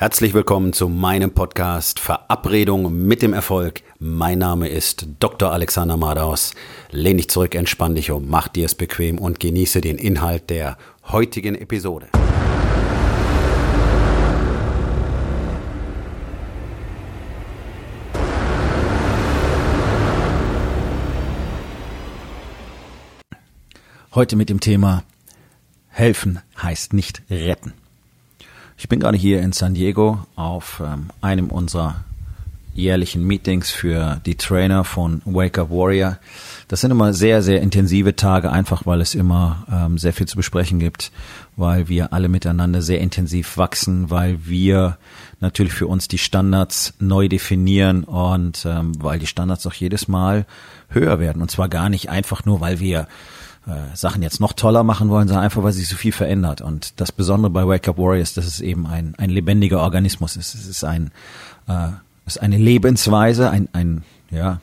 Herzlich 0.00 0.32
willkommen 0.32 0.72
zu 0.72 0.88
meinem 0.88 1.32
Podcast 1.32 1.98
Verabredung 1.98 3.04
mit 3.08 3.20
dem 3.20 3.32
Erfolg. 3.32 3.82
Mein 3.98 4.38
Name 4.38 4.68
ist 4.68 5.08
Dr. 5.18 5.50
Alexander 5.50 5.96
Madaus. 5.96 6.54
Lehn 6.92 7.16
dich 7.16 7.28
zurück, 7.28 7.56
entspann 7.56 7.96
dich 7.96 8.12
um, 8.12 8.28
mach 8.28 8.46
dir 8.46 8.66
es 8.66 8.76
bequem 8.76 9.18
und 9.18 9.40
genieße 9.40 9.80
den 9.80 9.98
Inhalt 9.98 10.50
der 10.50 10.78
heutigen 11.08 11.56
Episode. 11.56 12.06
Heute 24.14 24.36
mit 24.36 24.48
dem 24.48 24.60
Thema 24.60 25.02
Helfen 25.88 26.38
heißt 26.62 26.92
nicht 26.92 27.22
retten. 27.28 27.72
Ich 28.80 28.88
bin 28.88 29.00
gerade 29.00 29.18
hier 29.18 29.42
in 29.42 29.50
San 29.50 29.74
Diego 29.74 30.20
auf 30.36 30.80
ähm, 30.86 31.08
einem 31.20 31.48
unserer 31.48 32.04
jährlichen 32.74 33.26
Meetings 33.26 33.72
für 33.72 34.20
die 34.24 34.36
Trainer 34.36 34.84
von 34.84 35.20
Wake 35.24 35.58
Up 35.58 35.70
Warrior. 35.70 36.18
Das 36.68 36.82
sind 36.82 36.92
immer 36.92 37.12
sehr, 37.12 37.42
sehr 37.42 37.60
intensive 37.60 38.14
Tage, 38.14 38.52
einfach 38.52 38.86
weil 38.86 39.00
es 39.00 39.16
immer 39.16 39.66
ähm, 39.68 39.98
sehr 39.98 40.12
viel 40.12 40.28
zu 40.28 40.36
besprechen 40.36 40.78
gibt, 40.78 41.10
weil 41.56 41.88
wir 41.88 42.12
alle 42.12 42.28
miteinander 42.28 42.80
sehr 42.80 43.00
intensiv 43.00 43.56
wachsen, 43.56 44.10
weil 44.10 44.46
wir 44.46 44.96
natürlich 45.40 45.72
für 45.72 45.88
uns 45.88 46.06
die 46.06 46.18
Standards 46.18 46.94
neu 47.00 47.28
definieren 47.28 48.04
und 48.04 48.64
ähm, 48.64 48.92
weil 49.02 49.18
die 49.18 49.26
Standards 49.26 49.66
auch 49.66 49.74
jedes 49.74 50.06
Mal 50.06 50.46
höher 50.88 51.18
werden. 51.18 51.42
Und 51.42 51.50
zwar 51.50 51.68
gar 51.68 51.88
nicht 51.88 52.10
einfach 52.10 52.44
nur, 52.44 52.60
weil 52.60 52.78
wir 52.78 53.08
äh, 53.68 53.94
Sachen 53.94 54.22
jetzt 54.22 54.40
noch 54.40 54.54
toller 54.54 54.82
machen 54.82 55.10
wollen, 55.10 55.28
sondern 55.28 55.44
einfach, 55.44 55.62
weil 55.62 55.72
sich 55.72 55.88
so 55.88 55.96
viel 55.96 56.12
verändert. 56.12 56.60
Und 56.62 57.00
das 57.00 57.12
Besondere 57.12 57.50
bei 57.50 57.66
Wake 57.66 57.88
Up 57.88 57.98
Warriors, 57.98 58.34
dass 58.34 58.46
es 58.46 58.60
eben 58.60 58.86
ein, 58.86 59.14
ein 59.18 59.30
lebendiger 59.30 59.80
Organismus 59.80 60.36
ist. 60.36 60.54
Es 60.54 60.66
ist 60.66 60.84
ein, 60.84 61.10
äh, 61.68 61.88
ist 62.26 62.40
eine 62.40 62.56
Lebensweise, 62.56 63.50
ein, 63.50 63.68
ein, 63.72 64.04
ja, 64.30 64.60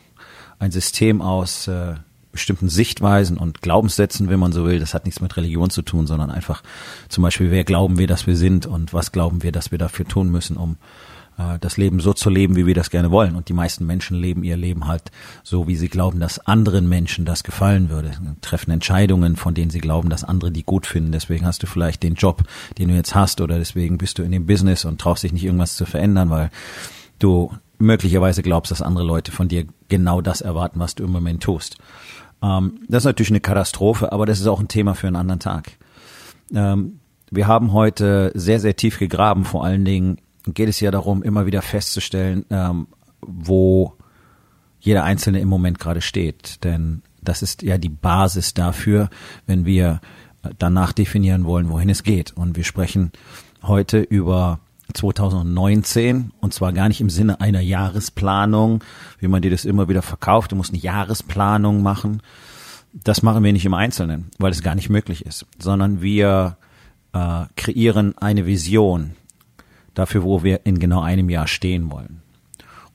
ein 0.58 0.72
System 0.72 1.22
aus 1.22 1.68
äh, 1.68 1.96
bestimmten 2.32 2.68
Sichtweisen 2.68 3.38
und 3.38 3.62
Glaubenssätzen, 3.62 4.28
wenn 4.28 4.40
man 4.40 4.52
so 4.52 4.66
will. 4.66 4.80
Das 4.80 4.94
hat 4.94 5.06
nichts 5.06 5.22
mit 5.22 5.38
Religion 5.38 5.70
zu 5.70 5.84
tun, 5.84 6.08
sondern 6.08 6.32
einfach 6.32 6.64
zum 7.08 7.22
Beispiel, 7.22 7.52
wer 7.52 7.64
glauben 7.64 7.98
wir, 7.98 8.08
dass 8.08 8.28
wir 8.28 8.36
sind 8.36 8.66
und 8.66 8.94
was 8.94 9.12
glauben 9.12 9.44
wir, 9.44 9.52
dass 9.52 9.72
wir 9.72 9.78
dafür 9.78 10.06
tun 10.06 10.32
müssen, 10.32 10.58
um 10.58 10.78
äh, 11.38 11.60
das 11.60 11.78
Leben 11.78 12.00
so 12.00 12.14
zu 12.14 12.30
leben, 12.30 12.56
wie 12.56 12.66
wir 12.66 12.76
das 12.76 12.90
gerne 12.90 13.12
wollen. 13.12 13.36
Und 13.36 13.50
die 13.50 13.54
meisten 13.54 13.86
Menschen 13.86 14.18
leben 14.18 14.44
ihr 14.44 14.58
Leben 14.58 14.88
halt 14.88 15.12
so, 15.44 15.68
wie 15.68 15.76
sie 15.76 15.90
glauben, 15.90 16.20
dass 16.20 16.40
anderen 16.40 16.88
Menschen 16.88 17.26
das 17.26 17.44
gefallen 17.44 17.90
würde. 17.90 18.12
Treffen 18.42 18.72
Entscheidungen, 18.72 19.36
von 19.36 19.54
denen 19.54 19.72
sie 19.72 19.82
glauben, 19.82 20.10
dass 20.10 20.24
andere 20.24 20.52
die 20.52 20.64
gut 20.64 20.86
finden. 20.86 21.12
Deswegen 21.12 21.46
hast 21.46 21.64
du 21.64 21.68
vielleicht 21.68 22.04
den 22.04 22.16
Job, 22.16 22.44
den 22.78 22.90
du 22.90 22.96
jetzt 22.96 23.16
hast, 23.16 23.42
oder 23.42 23.58
deswegen 23.58 23.98
bist 23.98 24.18
du 24.18 24.24
in 24.24 24.32
dem 24.32 24.46
Business 24.46 24.86
und 24.86 25.00
traust 25.00 25.24
dich 25.24 25.34
nicht 25.34 25.46
irgendwas 25.46 25.76
zu 25.76 25.86
verändern, 25.86 26.30
weil 26.30 26.50
du 27.20 27.52
möglicherweise 27.78 28.42
glaubst, 28.42 28.72
dass 28.72 28.82
andere 28.82 29.06
Leute 29.06 29.32
von 29.32 29.48
dir 29.48 29.66
genau 29.90 30.22
das 30.22 30.42
erwarten, 30.42 30.80
was 30.80 30.96
du 30.96 31.04
im 31.04 31.12
Moment 31.12 31.44
tust. 31.44 31.78
Ähm, 32.42 32.80
das 32.88 33.02
ist 33.02 33.06
natürlich 33.06 33.32
eine 33.32 33.42
Katastrophe, 33.42 34.12
aber 34.12 34.26
das 34.26 34.40
ist 34.40 34.48
auch 34.48 34.60
ein 34.60 34.68
Thema 34.68 34.96
für 34.96 35.08
einen 35.08 35.16
anderen 35.16 35.40
Tag. 35.40 35.72
Ähm, 36.54 37.00
wir 37.32 37.48
haben 37.48 37.74
heute 37.74 38.32
sehr, 38.36 38.60
sehr 38.60 38.76
tief 38.76 39.00
gegraben, 39.00 39.46
vor 39.46 39.66
allen 39.66 39.84
Dingen 39.84 40.20
geht 40.54 40.70
es 40.70 40.80
ja 40.80 40.92
darum, 40.92 41.24
immer 41.24 41.46
wieder 41.46 41.62
festzustellen, 41.62 42.46
ähm, 42.50 42.88
wo 43.22 43.94
jeder 44.80 45.04
Einzelne 45.04 45.40
im 45.40 45.48
Moment 45.48 45.80
gerade 45.80 46.02
steht. 46.02 46.64
Denn 46.64 47.02
das 47.22 47.42
ist 47.42 47.64
ja 47.64 47.78
die 47.78 47.90
Basis 47.90 48.54
dafür, 48.54 49.10
wenn 49.48 49.66
wir 49.66 50.00
danach 50.60 50.92
definieren 50.94 51.46
wollen, 51.46 51.70
wohin 51.70 51.90
es 51.90 52.04
geht. 52.04 52.34
Und 52.34 52.56
wir 52.56 52.64
sprechen 52.64 53.12
heute 53.64 54.00
über 54.00 54.60
2019 54.94 56.32
und 56.40 56.54
zwar 56.54 56.72
gar 56.74 56.88
nicht 56.88 57.02
im 57.02 57.10
Sinne 57.10 57.42
einer 57.42 57.62
Jahresplanung, 57.62 58.84
wie 59.20 59.28
man 59.28 59.42
dir 59.42 59.52
das 59.52 59.66
immer 59.66 59.90
wieder 59.90 60.02
verkauft. 60.02 60.52
Du 60.52 60.56
musst 60.56 60.72
eine 60.72 60.82
Jahresplanung 60.82 61.82
machen. 61.82 62.22
Das 62.94 63.24
machen 63.24 63.44
wir 63.44 63.52
nicht 63.52 63.66
im 63.66 63.74
Einzelnen, 63.74 64.30
weil 64.38 64.52
es 64.52 64.62
gar 64.62 64.76
nicht 64.76 64.90
möglich 64.90 65.26
ist, 65.26 65.46
sondern 65.60 66.02
wir 66.02 66.58
äh, 67.14 67.46
kreieren 67.58 68.18
eine 68.18 68.46
Vision, 68.46 69.16
dafür, 69.96 70.24
wo 70.24 70.44
wir 70.44 70.62
in 70.66 70.80
genau 70.80 71.02
einem 71.02 71.30
Jahr 71.30 71.48
stehen 71.48 71.92
wollen. 71.92 72.22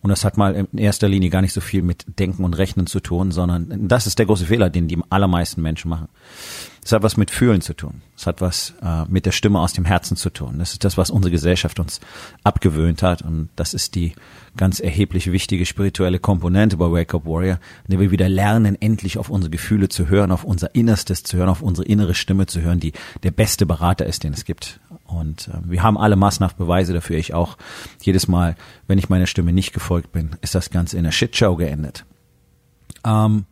Und 0.03 0.09
das 0.09 0.25
hat 0.25 0.39
mal 0.39 0.55
in 0.55 0.79
erster 0.79 1.09
Linie 1.09 1.29
gar 1.29 1.43
nicht 1.43 1.53
so 1.53 1.61
viel 1.61 1.83
mit 1.83 2.19
Denken 2.19 2.45
und 2.45 2.55
Rechnen 2.55 2.87
zu 2.87 3.01
tun, 3.01 3.33
sondern 3.33 3.89
das 3.89 4.07
ist 4.07 4.19
der 4.19 4.27
große 4.27 4.47
Fehler, 4.47 4.71
den 4.71 4.89
die 4.89 4.99
allermeisten 5.11 5.61
Menschen 5.61 5.91
machen. 5.91 6.09
Es 6.83 6.93
hat 6.93 7.03
was 7.03 7.19
mit 7.19 7.31
Fühlen 7.31 7.61
zu 7.61 7.75
tun. 7.75 8.01
Es 8.17 8.27
hat 8.27 8.41
was 8.41 8.73
äh, 8.83 9.05
mit 9.09 9.27
der 9.27 9.33
Stimme 9.33 9.61
aus 9.61 9.75
dem 9.75 9.85
Herzen 9.85 10.17
zu 10.17 10.31
tun. 10.31 10.59
Das 10.59 10.73
ist 10.73 10.85
das, 10.85 10.97
was 10.97 11.11
unsere 11.11 11.31
Gesellschaft 11.31 11.79
uns 11.79 12.01
abgewöhnt 12.43 13.03
hat. 13.03 13.21
Und 13.21 13.51
das 13.57 13.75
ist 13.75 13.95
die 13.95 14.15
ganz 14.57 14.81
erheblich 14.81 15.31
wichtige 15.31 15.67
spirituelle 15.67 16.19
Komponente 16.19 16.79
bei 16.79 16.91
Wake 16.91 17.15
Up 17.15 17.27
Warrior, 17.27 17.59
in 17.87 17.91
der 17.91 18.01
wir 18.01 18.11
wieder 18.11 18.31
lernen, 18.31 18.81
endlich 18.81 19.19
auf 19.19 19.29
unsere 19.29 19.51
Gefühle 19.51 19.91
zu 19.91 20.09
hören, 20.09 20.33
auf 20.33 20.45
unser 20.45 20.75
Innerstes 20.75 21.23
zu 21.23 21.37
hören, 21.37 21.51
auf 21.51 21.61
unsere 21.61 21.87
innere 21.87 22.15
Stimme 22.15 22.47
zu 22.47 22.63
hören, 22.63 22.81
die 22.81 22.93
der 23.23 23.33
beste 23.33 23.67
Berater 23.67 24.07
ist, 24.07 24.25
den 24.25 24.33
es 24.33 24.47
gibt. 24.47 24.81
Und 25.11 25.49
äh, 25.49 25.59
wir 25.65 25.83
haben 25.83 25.99
alle 25.99 26.17
massenhaft 26.17 26.57
Beweise 26.57 26.93
dafür. 26.93 27.19
Ich 27.19 27.35
auch. 27.35 27.57
Jedes 28.01 28.29
Mal, 28.29 28.57
wenn 28.87 28.99
ich 28.99 29.09
meiner 29.09 29.27
Stimme 29.27 29.53
nicht 29.53 29.73
gefolgt 29.73 30.13
bin, 30.13 30.37
ist 30.41 30.55
das 30.55 30.71
Ganze 30.71 30.97
in 30.97 31.05
einer 31.05 31.13
Shitshow 31.13 31.57
geendet. 31.57 32.05
Ähm, 33.05 33.47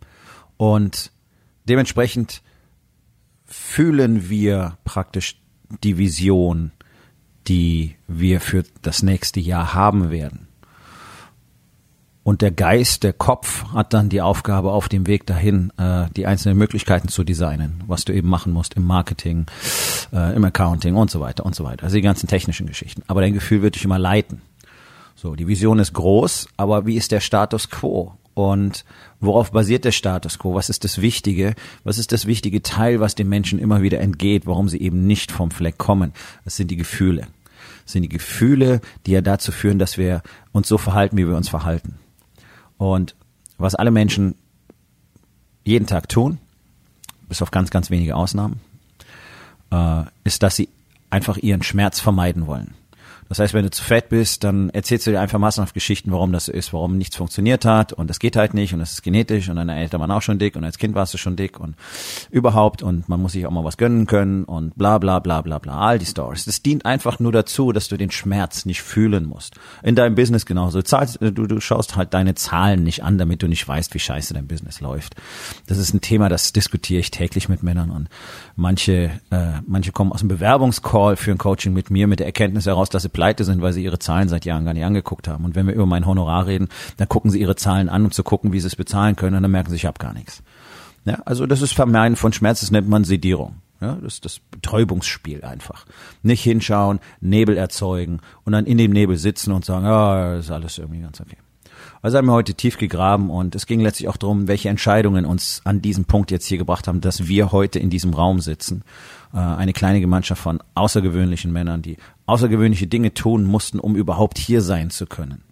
und 0.56 1.12
dementsprechend 1.64 2.42
fühlen 3.44 4.28
wir 4.28 4.76
praktisch 4.84 5.40
die 5.82 5.98
Vision, 5.98 6.72
die 7.46 7.96
wir 8.06 8.40
für 8.40 8.64
das 8.82 9.02
nächste 9.02 9.40
Jahr 9.40 9.74
haben 9.74 10.10
werden. 10.10 10.47
Und 12.28 12.42
der 12.42 12.50
Geist, 12.50 13.04
der 13.04 13.14
Kopf 13.14 13.64
hat 13.72 13.94
dann 13.94 14.10
die 14.10 14.20
Aufgabe 14.20 14.72
auf 14.72 14.90
dem 14.90 15.06
Weg 15.06 15.26
dahin, 15.26 15.72
äh, 15.78 16.10
die 16.14 16.26
einzelnen 16.26 16.58
Möglichkeiten 16.58 17.08
zu 17.08 17.24
designen, 17.24 17.82
was 17.86 18.04
du 18.04 18.12
eben 18.12 18.28
machen 18.28 18.52
musst 18.52 18.74
im 18.74 18.84
Marketing, 18.84 19.46
äh, 20.12 20.36
im 20.36 20.44
Accounting 20.44 20.94
und 20.94 21.10
so 21.10 21.20
weiter 21.20 21.46
und 21.46 21.54
so 21.54 21.64
weiter. 21.64 21.84
Also 21.84 21.96
die 21.96 22.02
ganzen 22.02 22.26
technischen 22.26 22.66
Geschichten. 22.66 23.02
Aber 23.06 23.22
dein 23.22 23.32
Gefühl 23.32 23.62
wird 23.62 23.76
dich 23.76 23.84
immer 23.86 23.98
leiten. 23.98 24.42
So, 25.16 25.36
die 25.36 25.48
Vision 25.48 25.78
ist 25.78 25.94
groß, 25.94 26.50
aber 26.58 26.84
wie 26.84 26.96
ist 26.96 27.12
der 27.12 27.20
Status 27.20 27.70
quo? 27.70 28.12
Und 28.34 28.84
worauf 29.20 29.50
basiert 29.50 29.86
der 29.86 29.92
Status 29.92 30.38
quo? 30.38 30.54
Was 30.54 30.68
ist 30.68 30.84
das 30.84 31.00
Wichtige? 31.00 31.54
Was 31.82 31.96
ist 31.96 32.12
das 32.12 32.26
wichtige 32.26 32.60
Teil, 32.60 33.00
was 33.00 33.14
den 33.14 33.30
Menschen 33.30 33.58
immer 33.58 33.80
wieder 33.80 34.00
entgeht, 34.00 34.46
warum 34.46 34.68
sie 34.68 34.82
eben 34.82 35.06
nicht 35.06 35.32
vom 35.32 35.50
Fleck 35.50 35.78
kommen? 35.78 36.12
Das 36.44 36.56
sind 36.56 36.70
die 36.70 36.76
Gefühle. 36.76 37.22
Das 37.84 37.94
sind 37.94 38.02
die 38.02 38.10
Gefühle, 38.10 38.82
die 39.06 39.12
ja 39.12 39.22
dazu 39.22 39.50
führen, 39.50 39.78
dass 39.78 39.96
wir 39.96 40.20
uns 40.52 40.68
so 40.68 40.76
verhalten, 40.76 41.16
wie 41.16 41.26
wir 41.26 41.34
uns 41.34 41.48
verhalten. 41.48 41.98
Und 42.78 43.14
was 43.58 43.74
alle 43.74 43.90
Menschen 43.90 44.34
jeden 45.64 45.86
Tag 45.86 46.08
tun, 46.08 46.38
bis 47.28 47.42
auf 47.42 47.50
ganz, 47.50 47.70
ganz 47.70 47.90
wenige 47.90 48.16
Ausnahmen, 48.16 48.60
äh, 49.70 50.04
ist, 50.24 50.42
dass 50.42 50.56
sie 50.56 50.68
einfach 51.10 51.36
ihren 51.36 51.62
Schmerz 51.62 52.00
vermeiden 52.00 52.46
wollen. 52.46 52.74
Das 53.28 53.38
heißt, 53.38 53.54
wenn 53.54 53.64
du 53.64 53.70
zu 53.70 53.84
fett 53.84 54.08
bist, 54.08 54.44
dann 54.44 54.70
erzählst 54.70 55.06
du 55.06 55.10
dir 55.10 55.20
einfach 55.20 55.38
massenhaft 55.38 55.74
Geschichten, 55.74 56.12
warum 56.12 56.32
das 56.32 56.48
ist, 56.48 56.72
warum 56.72 56.96
nichts 56.96 57.16
funktioniert 57.16 57.64
hat 57.64 57.92
und 57.92 58.08
das 58.08 58.18
geht 58.18 58.36
halt 58.36 58.54
nicht 58.54 58.72
und 58.72 58.80
das 58.80 58.92
ist 58.92 59.02
genetisch 59.02 59.48
und 59.48 59.56
deine 59.56 59.76
Eltern 59.76 60.00
waren 60.00 60.10
auch 60.10 60.22
schon 60.22 60.38
dick 60.38 60.56
und 60.56 60.64
als 60.64 60.78
Kind 60.78 60.94
warst 60.94 61.12
du 61.12 61.18
schon 61.18 61.36
dick 61.36 61.60
und 61.60 61.76
überhaupt 62.30 62.82
und 62.82 63.08
man 63.08 63.20
muss 63.20 63.32
sich 63.32 63.46
auch 63.46 63.50
mal 63.50 63.64
was 63.64 63.76
gönnen 63.76 64.06
können 64.06 64.44
und 64.44 64.76
bla 64.76 64.98
bla 64.98 65.18
bla 65.18 65.42
bla 65.42 65.58
bla, 65.58 65.78
all 65.78 65.98
die 65.98 66.06
Stories. 66.06 66.46
Das 66.46 66.62
dient 66.62 66.86
einfach 66.86 67.20
nur 67.20 67.32
dazu, 67.32 67.72
dass 67.72 67.88
du 67.88 67.96
den 67.96 68.10
Schmerz 68.10 68.64
nicht 68.64 68.82
fühlen 68.82 69.26
musst. 69.26 69.56
In 69.82 69.94
deinem 69.94 70.14
Business 70.14 70.46
genauso. 70.46 70.78
Du, 70.78 70.84
zahlst, 70.84 71.18
du, 71.20 71.30
du 71.30 71.60
schaust 71.60 71.96
halt 71.96 72.14
deine 72.14 72.34
Zahlen 72.34 72.82
nicht 72.82 73.02
an, 73.02 73.18
damit 73.18 73.42
du 73.42 73.48
nicht 73.48 73.66
weißt, 73.66 73.92
wie 73.94 73.98
scheiße 73.98 74.34
dein 74.34 74.46
Business 74.46 74.80
läuft. 74.80 75.16
Das 75.66 75.78
ist 75.78 75.92
ein 75.92 76.00
Thema, 76.00 76.28
das 76.28 76.52
diskutiere 76.52 77.00
ich 77.00 77.10
täglich 77.10 77.48
mit 77.48 77.62
Männern 77.62 77.90
und 77.90 78.08
manche, 78.56 79.10
äh, 79.30 79.60
manche 79.66 79.92
kommen 79.92 80.12
aus 80.12 80.20
dem 80.20 80.28
Bewerbungscall 80.28 81.16
für 81.16 81.30
ein 81.30 81.38
Coaching 81.38 81.72
mit 81.74 81.90
mir 81.90 82.06
mit 82.06 82.20
der 82.20 82.26
Erkenntnis 82.26 82.66
heraus, 82.66 82.88
dass 82.88 83.02
sie 83.02 83.08
pleite 83.18 83.42
sind, 83.42 83.60
weil 83.60 83.72
sie 83.72 83.82
ihre 83.82 83.98
Zahlen 83.98 84.28
seit 84.28 84.44
Jahren 84.44 84.64
gar 84.64 84.74
nicht 84.74 84.84
angeguckt 84.84 85.26
haben. 85.26 85.44
Und 85.44 85.56
wenn 85.56 85.66
wir 85.66 85.74
über 85.74 85.86
mein 85.86 86.06
Honorar 86.06 86.46
reden, 86.46 86.68
dann 86.98 87.08
gucken 87.08 87.32
sie 87.32 87.40
ihre 87.40 87.56
Zahlen 87.56 87.88
an, 87.88 88.04
um 88.04 88.12
zu 88.12 88.22
gucken, 88.22 88.52
wie 88.52 88.60
sie 88.60 88.68
es 88.68 88.76
bezahlen 88.76 89.16
können, 89.16 89.34
und 89.34 89.42
dann 89.42 89.50
merken 89.50 89.70
sie, 89.70 89.76
ich 89.76 89.86
habe 89.86 89.98
gar 89.98 90.12
nichts. 90.12 90.44
Ja, 91.04 91.14
also 91.24 91.44
das 91.44 91.60
ist 91.60 91.72
Vermeiden 91.72 92.14
von 92.14 92.32
Schmerz, 92.32 92.60
das 92.60 92.70
nennt 92.70 92.88
man 92.88 93.02
Sedierung. 93.02 93.56
Ja, 93.80 93.96
das 93.96 94.14
ist 94.14 94.24
das 94.24 94.38
Betäubungsspiel 94.38 95.42
einfach. 95.42 95.84
Nicht 96.22 96.44
hinschauen, 96.44 97.00
Nebel 97.20 97.56
erzeugen 97.56 98.20
und 98.44 98.52
dann 98.52 98.66
in 98.66 98.78
dem 98.78 98.92
Nebel 98.92 99.16
sitzen 99.16 99.50
und 99.50 99.64
sagen, 99.64 99.84
ja, 99.84 100.34
oh, 100.34 100.38
ist 100.38 100.52
alles 100.52 100.78
irgendwie 100.78 101.00
ganz 101.00 101.20
okay. 101.20 101.38
Also 102.00 102.18
haben 102.18 102.26
wir 102.26 102.32
heute 102.32 102.54
tief 102.54 102.78
gegraben 102.78 103.30
und 103.30 103.56
es 103.56 103.66
ging 103.66 103.80
letztlich 103.80 104.08
auch 104.08 104.16
darum, 104.16 104.46
welche 104.46 104.68
Entscheidungen 104.68 105.24
uns 105.24 105.60
an 105.64 105.82
diesem 105.82 106.04
Punkt 106.04 106.30
jetzt 106.30 106.46
hier 106.46 106.58
gebracht 106.58 106.86
haben, 106.86 107.00
dass 107.00 107.26
wir 107.26 107.50
heute 107.50 107.80
in 107.80 107.90
diesem 107.90 108.14
Raum 108.14 108.40
sitzen. 108.40 108.84
Äh, 109.34 109.38
eine 109.38 109.72
kleine 109.72 110.00
Gemeinschaft 110.00 110.40
von 110.40 110.62
außergewöhnlichen 110.74 111.52
Männern, 111.52 111.82
die 111.82 111.96
außergewöhnliche 112.28 112.86
Dinge 112.86 113.14
tun 113.14 113.44
mussten, 113.44 113.80
um 113.80 113.96
überhaupt 113.96 114.38
hier 114.38 114.60
sein 114.60 114.90
zu 114.90 115.06
können. 115.06 115.42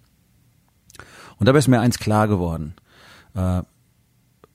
Und 1.38 1.46
dabei 1.46 1.58
ist 1.58 1.68
mir 1.68 1.80
eins 1.80 1.98
klar 1.98 2.28
geworden, 2.28 2.74
äh, 3.34 3.62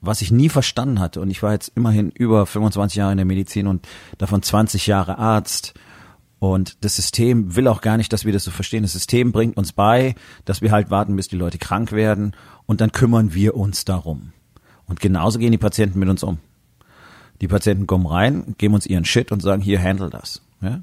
was 0.00 0.22
ich 0.22 0.30
nie 0.30 0.48
verstanden 0.48 1.00
hatte. 1.00 1.20
Und 1.20 1.30
ich 1.30 1.42
war 1.42 1.52
jetzt 1.52 1.72
immerhin 1.74 2.10
über 2.10 2.46
25 2.46 2.96
Jahre 2.96 3.12
in 3.12 3.18
der 3.18 3.26
Medizin 3.26 3.66
und 3.66 3.86
davon 4.18 4.42
20 4.42 4.86
Jahre 4.86 5.18
Arzt. 5.18 5.74
Und 6.38 6.84
das 6.84 6.96
System 6.96 7.56
will 7.56 7.68
auch 7.68 7.80
gar 7.80 7.96
nicht, 7.96 8.12
dass 8.12 8.24
wir 8.24 8.32
das 8.32 8.44
so 8.44 8.50
verstehen. 8.50 8.82
Das 8.82 8.92
System 8.92 9.32
bringt 9.32 9.56
uns 9.56 9.72
bei, 9.72 10.14
dass 10.44 10.60
wir 10.60 10.70
halt 10.70 10.90
warten, 10.90 11.16
bis 11.16 11.28
die 11.28 11.36
Leute 11.36 11.58
krank 11.58 11.92
werden 11.92 12.34
und 12.66 12.80
dann 12.80 12.92
kümmern 12.92 13.34
wir 13.34 13.56
uns 13.56 13.84
darum. 13.84 14.32
Und 14.86 15.00
genauso 15.00 15.38
gehen 15.38 15.52
die 15.52 15.58
Patienten 15.58 15.98
mit 15.98 16.08
uns 16.08 16.22
um. 16.22 16.38
Die 17.40 17.48
Patienten 17.48 17.86
kommen 17.88 18.06
rein, 18.06 18.54
geben 18.58 18.74
uns 18.74 18.86
ihren 18.86 19.04
Shit 19.04 19.32
und 19.32 19.40
sagen, 19.40 19.62
hier, 19.62 19.82
handle 19.82 20.10
das. 20.10 20.42
Ja? 20.60 20.82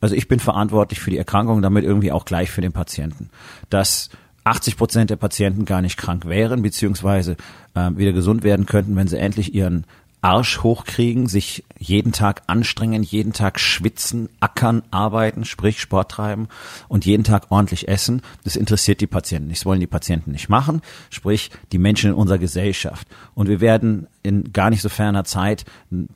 Also 0.00 0.14
ich 0.14 0.28
bin 0.28 0.40
verantwortlich 0.40 1.00
für 1.00 1.10
die 1.10 1.18
Erkrankung, 1.18 1.62
damit 1.62 1.84
irgendwie 1.84 2.12
auch 2.12 2.24
gleich 2.24 2.50
für 2.50 2.60
den 2.60 2.72
Patienten. 2.72 3.30
Dass 3.68 4.10
80 4.44 4.76
Prozent 4.76 5.10
der 5.10 5.16
Patienten 5.16 5.64
gar 5.64 5.82
nicht 5.82 5.96
krank 5.96 6.26
wären, 6.26 6.62
beziehungsweise 6.62 7.36
äh, 7.74 7.90
wieder 7.94 8.12
gesund 8.12 8.42
werden 8.42 8.66
könnten, 8.66 8.96
wenn 8.96 9.08
sie 9.08 9.18
endlich 9.18 9.54
ihren 9.54 9.84
Arsch 10.22 10.62
hochkriegen, 10.62 11.26
sich 11.26 11.64
jeden 11.80 12.12
Tag 12.12 12.42
anstrengen, 12.46 13.02
jeden 13.02 13.32
Tag 13.32 13.58
schwitzen, 13.58 14.28
ackern, 14.38 14.82
arbeiten, 14.90 15.46
sprich 15.46 15.80
Sport 15.80 16.10
treiben 16.10 16.48
und 16.88 17.06
jeden 17.06 17.24
Tag 17.24 17.50
ordentlich 17.50 17.88
essen. 17.88 18.20
Das 18.44 18.54
interessiert 18.54 19.00
die 19.00 19.06
Patienten 19.06 19.48
nicht. 19.48 19.60
Das 19.60 19.66
wollen 19.66 19.80
die 19.80 19.86
Patienten 19.86 20.30
nicht 20.30 20.50
machen, 20.50 20.82
sprich 21.08 21.50
die 21.72 21.78
Menschen 21.78 22.10
in 22.10 22.16
unserer 22.16 22.38
Gesellschaft. 22.38 23.08
Und 23.34 23.48
wir 23.48 23.60
werden 23.60 24.06
in 24.22 24.52
gar 24.52 24.68
nicht 24.68 24.82
so 24.82 24.90
ferner 24.90 25.24
Zeit 25.24 25.64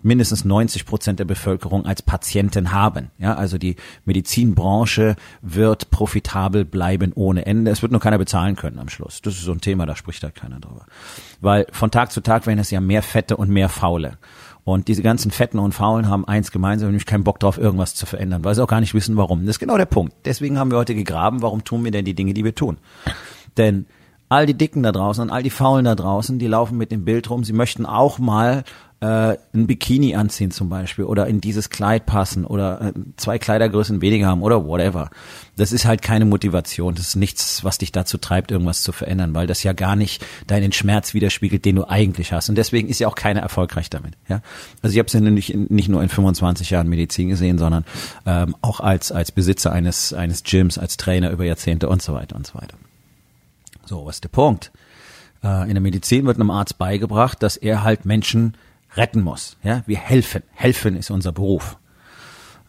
mindestens 0.02 0.44
90 0.44 0.84
Prozent 0.84 1.18
der 1.18 1.24
Bevölkerung 1.24 1.86
als 1.86 2.02
Patienten 2.02 2.70
haben. 2.70 3.10
Ja, 3.16 3.34
also 3.34 3.56
die 3.56 3.76
Medizinbranche 4.04 5.16
wird 5.40 5.90
profitabel 5.90 6.66
bleiben 6.66 7.12
ohne 7.14 7.46
Ende. 7.46 7.70
Es 7.70 7.80
wird 7.80 7.92
nur 7.92 8.02
keiner 8.02 8.18
bezahlen 8.18 8.56
können 8.56 8.78
am 8.78 8.90
Schluss. 8.90 9.22
Das 9.22 9.34
ist 9.34 9.44
so 9.44 9.52
ein 9.52 9.62
Thema, 9.62 9.86
da 9.86 9.96
spricht 9.96 10.22
halt 10.22 10.34
keiner 10.34 10.60
drüber. 10.60 10.84
Weil 11.40 11.66
von 11.72 11.90
Tag 11.90 12.12
zu 12.12 12.20
Tag 12.20 12.46
werden 12.46 12.58
es 12.58 12.70
ja 12.70 12.82
mehr 12.82 13.02
Fette 13.02 13.38
und 13.38 13.48
mehr 13.48 13.70
Faule. 13.70 14.18
Und 14.64 14.88
diese 14.88 15.02
ganzen 15.02 15.30
Fetten 15.30 15.58
und 15.58 15.72
Faulen 15.72 16.08
haben 16.08 16.26
eins 16.26 16.50
gemeinsam, 16.50 16.88
nämlich 16.88 17.04
keinen 17.04 17.24
Bock 17.24 17.38
drauf, 17.38 17.58
irgendwas 17.58 17.94
zu 17.94 18.06
verändern, 18.06 18.44
weil 18.44 18.54
sie 18.54 18.62
auch 18.62 18.68
gar 18.68 18.80
nicht 18.80 18.94
wissen, 18.94 19.16
warum. 19.16 19.40
Das 19.40 19.56
ist 19.56 19.60
genau 19.60 19.76
der 19.76 19.84
Punkt. 19.84 20.14
Deswegen 20.24 20.58
haben 20.58 20.70
wir 20.70 20.78
heute 20.78 20.94
gegraben, 20.94 21.42
warum 21.42 21.64
tun 21.64 21.84
wir 21.84 21.90
denn 21.90 22.06
die 22.06 22.14
Dinge, 22.14 22.32
die 22.32 22.44
wir 22.44 22.54
tun? 22.54 22.78
Denn 23.58 23.86
all 24.28 24.46
die 24.46 24.54
Dicken 24.54 24.82
da 24.82 24.92
draußen 24.92 25.22
und 25.22 25.30
all 25.30 25.42
die 25.42 25.50
Faulen 25.50 25.84
da 25.84 25.94
draußen, 25.94 26.38
die 26.38 26.46
laufen 26.46 26.78
mit 26.78 26.90
dem 26.90 27.04
Bild 27.04 27.28
rum, 27.30 27.44
sie 27.44 27.52
möchten 27.52 27.86
auch 27.86 28.18
mal 28.18 28.64
äh, 29.04 29.36
ein 29.52 29.66
Bikini 29.66 30.14
anziehen 30.14 30.50
zum 30.50 30.70
Beispiel 30.70 31.04
oder 31.04 31.26
in 31.26 31.40
dieses 31.40 31.68
Kleid 31.68 32.06
passen 32.06 32.46
oder 32.46 32.80
äh, 32.80 32.92
zwei 33.16 33.38
Kleidergrößen 33.38 34.00
weniger 34.00 34.28
haben 34.28 34.42
oder 34.42 34.64
whatever. 34.64 35.10
Das 35.56 35.72
ist 35.72 35.84
halt 35.84 36.00
keine 36.00 36.24
Motivation. 36.24 36.94
Das 36.94 37.08
ist 37.08 37.16
nichts, 37.16 37.64
was 37.64 37.76
dich 37.78 37.92
dazu 37.92 38.16
treibt, 38.16 38.50
irgendwas 38.50 38.82
zu 38.82 38.92
verändern, 38.92 39.34
weil 39.34 39.46
das 39.46 39.62
ja 39.62 39.74
gar 39.74 39.94
nicht 39.94 40.24
deinen 40.46 40.72
Schmerz 40.72 41.12
widerspiegelt, 41.12 41.64
den 41.64 41.76
du 41.76 41.84
eigentlich 41.86 42.32
hast. 42.32 42.48
Und 42.48 42.56
deswegen 42.56 42.88
ist 42.88 42.98
ja 42.98 43.08
auch 43.08 43.14
keiner 43.14 43.40
erfolgreich 43.40 43.90
damit. 43.90 44.14
Ja? 44.28 44.40
Also 44.80 44.94
ich 44.94 44.98
habe 44.98 45.06
es 45.06 45.12
ja 45.12 45.20
nicht, 45.20 45.54
nicht 45.54 45.88
nur 45.88 46.02
in 46.02 46.08
25 46.08 46.70
Jahren 46.70 46.88
Medizin 46.88 47.28
gesehen, 47.28 47.58
sondern 47.58 47.84
ähm, 48.24 48.56
auch 48.62 48.80
als, 48.80 49.12
als 49.12 49.32
Besitzer 49.32 49.70
eines, 49.70 50.14
eines 50.14 50.44
Gyms, 50.44 50.78
als 50.78 50.96
Trainer 50.96 51.30
über 51.30 51.44
Jahrzehnte 51.44 51.88
und 51.88 52.00
so 52.00 52.14
weiter 52.14 52.36
und 52.36 52.46
so 52.46 52.54
weiter. 52.54 52.76
So, 53.86 54.06
was 54.06 54.16
ist 54.16 54.24
der 54.24 54.30
Punkt? 54.30 54.72
Äh, 55.42 55.68
in 55.68 55.74
der 55.74 55.80
Medizin 55.80 56.26
wird 56.26 56.38
einem 56.38 56.50
Arzt 56.50 56.78
beigebracht, 56.78 57.42
dass 57.42 57.56
er 57.56 57.82
halt 57.82 58.04
Menschen 58.04 58.56
retten 58.94 59.22
muss. 59.22 59.56
Ja, 59.62 59.82
wir 59.86 59.98
helfen. 59.98 60.42
Helfen 60.52 60.96
ist 60.96 61.10
unser 61.10 61.32
Beruf. 61.32 61.78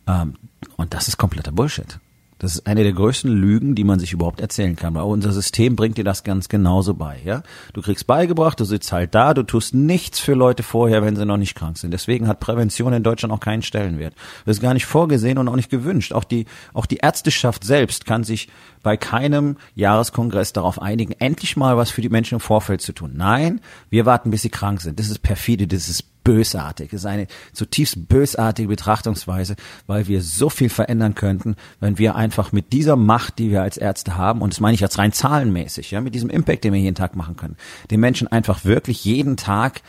Ähm, 0.08 0.36
und 0.78 0.94
das 0.94 1.08
ist 1.08 1.18
kompletter 1.18 1.52
Bullshit. 1.52 2.00
Das 2.38 2.54
ist 2.54 2.68
eine 2.68 2.84
der 2.84 2.92
größten 2.92 3.32
Lügen, 3.32 3.76
die 3.76 3.86
man 3.86 4.00
sich 4.00 4.12
überhaupt 4.12 4.42
erzählen 4.42 4.76
kann. 4.76 4.98
Aber 4.98 5.06
unser 5.06 5.32
System 5.32 5.76
bringt 5.76 5.98
dir 5.98 6.04
das 6.04 6.24
ganz 6.24 6.50
genauso 6.50 6.94
bei, 6.94 7.20
ja? 7.24 7.44
Du 7.74 7.82
kriegst 7.82 8.08
beigebracht, 8.08 8.60
du 8.60 8.66
sitzt 8.66 8.92
halt 8.92 9.16
da, 9.16 9.34
du 9.34 9.44
tust 9.44 9.74
nichts 9.74 10.20
für 10.20 10.34
Leute 10.34 10.62
vorher, 10.62 11.02
wenn 11.02 11.16
sie 11.16 11.26
noch 11.26 11.38
nicht 11.38 11.56
krank 11.56 11.78
sind. 11.78 11.92
Deswegen 11.92 12.28
hat 12.28 12.42
Prävention 12.42 12.92
in 12.92 13.04
Deutschland 13.04 13.34
auch 13.34 13.40
keinen 13.40 13.62
Stellenwert. 13.62 14.14
Das 14.46 14.58
ist 14.58 14.62
gar 14.62 14.74
nicht 14.74 14.86
vorgesehen 14.86 15.38
und 15.38 15.48
auch 15.48 15.56
nicht 15.56 15.70
gewünscht. 15.70 16.12
Auch 16.12 16.26
die, 16.26 16.46
auch 16.74 16.86
die 16.86 16.98
Ärzteschaft 16.98 17.64
selbst 17.64 18.06
kann 18.06 18.24
sich 18.24 18.50
bei 18.84 18.98
keinem 18.98 19.58
Jahreskongress 19.74 20.52
darauf 20.52 20.82
einigen, 20.82 21.14
endlich 21.14 21.56
mal 21.56 21.78
was 21.78 21.90
für 21.90 22.02
die 22.02 22.10
Menschen 22.10 22.36
im 22.36 22.42
Vorfeld 22.42 22.82
zu 22.82 22.92
tun. 22.92 23.14
Nein, 23.16 23.62
wir 23.90 24.06
warten, 24.06 24.30
bis 24.30 24.42
sie 24.42 24.50
krank 24.50 24.82
sind. 24.82 25.00
Das 25.00 25.10
ist 25.10 25.20
perfide, 25.20 25.68
das 25.68 25.88
ist 25.88 26.15
bösartig. 26.26 26.92
Es 26.92 27.02
ist 27.02 27.06
eine 27.06 27.28
zutiefst 27.54 28.10
bösartige 28.10 28.68
Betrachtungsweise, 28.68 29.56
weil 29.88 30.10
wir 30.10 30.22
so 30.22 30.50
viel 30.50 30.68
verändern 30.68 31.16
könnten, 31.16 31.56
wenn 31.80 31.98
wir 31.98 32.16
einfach 32.16 32.52
mit 32.52 32.74
dieser 32.74 32.98
Macht, 32.98 33.40
die 33.40 33.52
wir 33.52 33.62
als 33.62 33.78
Ärzte 33.78 34.18
haben, 34.18 34.42
und 34.42 34.52
das 34.52 34.60
meine 34.60 34.76
ich 34.76 34.82
jetzt 34.82 34.98
rein 34.98 35.14
zahlenmäßig, 35.14 35.92
ja, 35.92 36.02
mit 36.02 36.14
diesem 36.14 36.30
Impact, 36.30 36.66
den 36.66 36.74
wir 36.74 36.82
jeden 36.82 36.96
Tag 36.96 37.16
machen 37.16 37.38
können, 37.38 37.56
den 37.92 38.02
Menschen 38.02 38.28
einfach 38.28 38.66
wirklich 38.66 39.06
jeden 39.06 39.38
Tag 39.38 39.82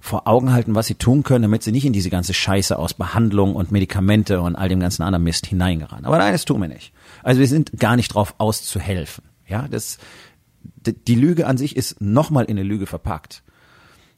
vor 0.00 0.28
Augen 0.28 0.52
halten, 0.52 0.74
was 0.74 0.88
sie 0.88 0.96
tun 0.96 1.22
können, 1.22 1.42
damit 1.42 1.62
sie 1.62 1.72
nicht 1.72 1.86
in 1.86 1.94
diese 1.94 2.10
ganze 2.10 2.34
Scheiße 2.34 2.78
aus 2.78 2.92
Behandlung 2.92 3.54
und 3.54 3.72
Medikamente 3.72 4.42
und 4.42 4.54
all 4.54 4.68
dem 4.68 4.80
ganzen 4.80 5.02
anderen 5.02 5.24
Mist 5.24 5.46
hineingeraten. 5.46 6.04
Aber 6.04 6.18
nein, 6.18 6.32
das 6.32 6.44
tun 6.44 6.60
wir 6.60 6.68
nicht. 6.68 6.92
Also 7.22 7.40
wir 7.40 7.48
sind 7.48 7.78
gar 7.78 7.96
nicht 7.96 8.08
drauf 8.12 8.34
auszuhelfen. 8.36 9.24
Ja, 9.46 9.66
das, 9.66 9.96
die 10.84 11.14
Lüge 11.14 11.46
an 11.46 11.56
sich 11.56 11.76
ist 11.76 12.02
nochmal 12.02 12.44
in 12.44 12.58
eine 12.58 12.68
Lüge 12.68 12.86
verpackt 12.86 13.42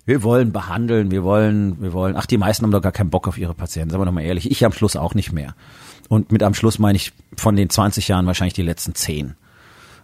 wir 0.07 0.23
wollen 0.23 0.53
behandeln, 0.53 1.11
wir 1.11 1.25
wollen, 1.25 1.83
wir 1.83 1.93
wollen, 1.93 2.17
ach, 2.17 2.27
die 2.27 2.39
meisten 2.39 2.65
haben 2.65 2.71
doch 2.71 2.81
gar 2.81 2.93
keinen 2.93 3.11
Bock 3.11 3.27
auf 3.29 3.39
ihre 3.39 3.55
Patienten, 3.55 3.91
sagen 3.91 4.01
wir 4.01 4.07
nochmal 4.07 4.25
ehrlich, 4.25 4.51
ich 4.51 4.65
am 4.65 4.73
Schluss 4.73 4.97
auch 4.97 5.15
nicht 5.15 5.33
mehr. 5.33 5.55
Und 6.09 6.31
mit 6.31 6.45
am 6.45 6.55
Schluss 6.55 6.79
meine 6.79 6.97
ich 6.97 7.13
von 7.37 7.57
den 7.57 7.69
20 7.69 8.07
Jahren 8.09 8.27
wahrscheinlich 8.27 8.55
die 8.55 8.63
letzten 8.63 8.95
10. 8.95 9.35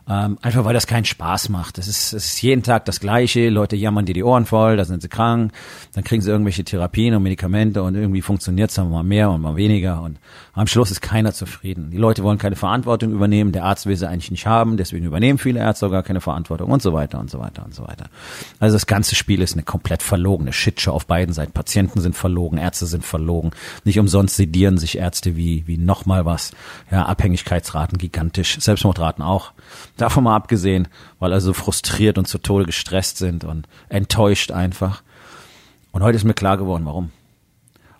Ähm, 0.09 0.37
einfach 0.43 0.65
weil 0.65 0.75
das 0.75 0.89
keinen 0.89 1.05
Spaß 1.05 1.49
macht. 1.49 1.79
Es 1.79 1.87
ist, 1.87 2.13
ist 2.13 2.43
jeden 2.43 2.65
Tag 2.65 2.87
das 2.87 2.99
Gleiche. 2.99 3.49
Leute 3.51 3.77
jammern 3.77 4.05
dir 4.05 4.15
die 4.15 4.25
Ohren 4.25 4.47
voll, 4.47 4.77
da 4.77 4.85
sind 4.85 5.01
sie 5.01 5.09
krank, 5.09 5.53
dann 5.95 6.03
kriegen 6.03 6.21
sie 6.23 6.31
irgendwelche 6.31 6.65
Therapien 6.65 7.15
und 7.15 7.23
Medikamente 7.23 7.83
und 7.85 7.95
irgendwie 7.95 8.21
funktioniert 8.21 8.71
es 8.71 8.77
dann 8.77 8.91
mal 8.91 9.05
mehr 9.05 9.31
und 9.31 9.41
mal 9.41 9.55
weniger 9.55 10.03
und 10.03 10.19
am 10.55 10.67
Schluss 10.67 10.91
ist 10.91 11.01
keiner 11.01 11.33
zufrieden. 11.33 11.91
Die 11.91 11.97
Leute 11.97 12.25
wollen 12.25 12.39
keine 12.39 12.57
Verantwortung 12.57 13.13
übernehmen, 13.13 13.53
der 13.53 13.65
Arzt 13.65 13.87
will 13.87 13.97
sie 13.97 14.09
eigentlich 14.09 14.31
nicht 14.33 14.47
haben, 14.47 14.77
deswegen 14.77 15.07
übernehmen 15.07 15.39
viele 15.39 15.61
Ärzte 15.61 15.87
sogar 15.87 16.03
keine 16.03 16.21
Verantwortung 16.21 16.71
und 16.71 16.83
so 16.83 16.93
weiter 16.93 17.21
und 17.21 17.31
so 17.31 17.39
weiter 17.39 17.65
und 17.65 17.75
so 17.75 17.87
weiter. 17.87 18.07
Also 18.59 18.75
das 18.75 18.87
ganze 18.87 19.15
Spiel 19.15 19.41
ist 19.41 19.55
eine 19.55 19.63
komplett 19.63 20.03
verlogene 20.03 20.53
Shitshow 20.53 20.93
auf 20.93 21.07
beiden 21.07 21.33
Seiten. 21.33 21.53
Patienten 21.53 22.01
sind 22.01 22.17
verlogen, 22.17 22.59
Ärzte 22.59 22.87
sind 22.87 23.05
verlogen. 23.05 23.53
Nicht 23.85 23.99
umsonst 23.99 24.37
sedieren 24.37 24.79
sich 24.79 24.99
Ärzte 24.99 25.37
wie, 25.37 25.67
wie 25.67 25.79
nochmal 25.79 26.27
was. 26.27 26.53
Ja, 26.91 27.07
Abhängigkeitsraten 27.07 27.99
gigantisch, 27.99 28.59
Selbstmordraten 28.61 29.25
auch. 29.25 29.53
Davon 29.97 30.25
mal 30.25 30.37
abgesehen, 30.37 30.89
weil 31.19 31.33
also 31.33 31.53
frustriert 31.53 32.19
und 32.19 32.27
zu 32.27 32.39
Tode 32.39 32.65
gestresst 32.65 33.19
sind 33.19 33.45
und 33.45 33.69
enttäuscht 33.89 34.51
einfach. 34.51 35.03
Und 35.93 36.03
heute 36.03 36.17
ist 36.17 36.25
mir 36.25 36.35
klar 36.35 36.57
geworden, 36.57 36.85
warum. 36.87 37.11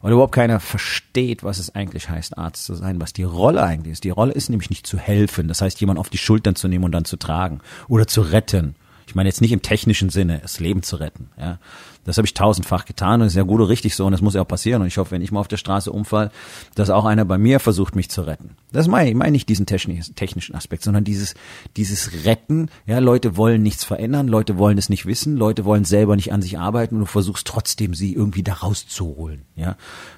Weil 0.01 0.13
überhaupt 0.13 0.35
keiner 0.35 0.59
versteht, 0.59 1.45
was 1.45 1.59
es 1.59 1.75
eigentlich 1.77 2.09
heißt, 2.09 2.37
Arzt 2.37 2.65
zu 2.65 2.75
sein, 2.75 3.01
was 3.01 3.13
die 3.13 3.23
Rolle 3.23 3.63
eigentlich 3.63 3.93
ist. 3.93 4.05
Die 4.05 4.11
Rolle 4.11 4.33
ist 4.33 4.51
nämlich 4.51 4.71
nicht 4.71 4.87
zu 4.87 4.99
helfen, 4.99 5.47
das 5.47 5.63
heißt, 5.63 5.81
jemand 5.81 6.01
auf 6.01 6.09
die 6.09 6.19
Schultern 6.19 6.57
zu 6.57 6.67
nehmen 6.67 6.85
und 6.85 6.93
dann 6.93 7.05
zu 7.05 7.17
tragen 7.17 7.61
oder 7.89 8.09
zu 8.09 8.23
retten. 8.23 8.75
Ich 9.13 9.15
meine 9.15 9.29
jetzt 9.29 9.43
nicht 9.43 9.53
im 9.53 9.61
technischen 9.61 10.09
Sinne, 10.09 10.39
das 10.41 10.59
Leben 10.59 10.83
zu 10.83 10.97
retten, 10.97 11.29
ja, 11.39 11.59
das 12.07 12.17
habe 12.17 12.25
ich 12.25 12.33
tausendfach 12.33 12.87
getan 12.87 13.21
und 13.21 13.27
ist 13.27 13.37
ja 13.37 13.43
gut 13.43 13.61
und 13.61 13.67
richtig 13.67 13.95
so 13.95 14.07
und 14.07 14.13
das 14.13 14.23
muss 14.23 14.33
ja 14.33 14.41
auch 14.41 14.49
passieren. 14.49 14.81
Und 14.81 14.89
ich 14.89 14.97
hoffe, 14.97 15.11
wenn 15.11 15.21
ich 15.21 15.31
mal 15.31 15.41
auf 15.41 15.49
der 15.49 15.59
Straße 15.59 15.93
umfall, 15.93 16.31
dass 16.75 16.89
auch 16.89 17.05
einer 17.05 17.27
bei 17.27 17.37
mir 17.37 17.61
versucht, 17.61 17.95
mich 17.95 18.09
zu 18.09 18.23
retten. 18.23 18.57
Das 18.73 18.89
meine 18.89 19.11
ich, 19.11 19.15
meine 19.15 19.33
nicht 19.33 19.51
diesen 19.51 19.67
technischen 19.67 20.55
Aspekt, 20.55 20.83
sondern 20.83 21.05
dieses, 21.05 21.35
dieses 21.77 22.25
Retten. 22.25 22.71
Ja, 22.87 23.01
Leute 23.01 23.37
wollen 23.37 23.63
nichts 23.63 23.85
verändern, 23.85 24.29
Leute 24.29 24.57
wollen 24.57 24.79
es 24.79 24.89
nicht 24.89 25.05
wissen, 25.05 25.37
Leute 25.37 25.67
wollen 25.67 25.85
selber 25.85 26.17
nicht 26.17 26.33
an 26.33 26.41
sich 26.41 26.59
arbeiten 26.59 26.95
und 26.95 27.01
du 27.03 27.07
versuchst 27.07 27.47
trotzdem, 27.47 27.93
sie 27.93 28.15
irgendwie 28.15 28.43
da 28.43 28.55
rauszuholen. 28.55 29.43
Ja, 29.57 29.77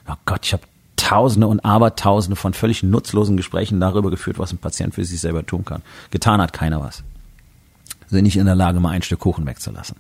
oh 0.09 0.15
Gott, 0.25 0.47
ich 0.47 0.53
habe 0.53 0.63
Tausende 0.95 1.49
und 1.49 1.65
Abertausende 1.65 2.37
von 2.37 2.55
völlig 2.55 2.85
nutzlosen 2.85 3.37
Gesprächen 3.37 3.81
darüber 3.81 4.13
geführt, 4.13 4.39
was 4.39 4.53
ein 4.53 4.59
Patient 4.59 4.95
für 4.95 5.05
sich 5.05 5.21
selber 5.21 5.45
tun 5.45 5.65
kann. 5.65 5.83
Getan 6.13 6.41
hat 6.41 6.53
keiner 6.53 6.81
was. 6.81 7.03
Sind 8.09 8.25
nicht 8.25 8.37
in 8.37 8.47
der 8.47 8.55
Lage, 8.55 8.81
mal 8.81 8.91
ein 8.91 9.03
Stück 9.03 9.21
Kuchen 9.21 9.47
wegzulassen. 9.47 9.97